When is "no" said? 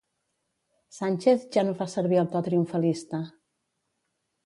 1.69-1.77